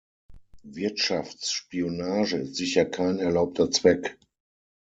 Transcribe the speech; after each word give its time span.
Wirtschaftsspionage 0.65 2.37
ist 2.37 2.55
sicher 2.55 2.85
kein 2.85 3.19
erlaubter 3.19 3.69
Zweck. 3.69 4.17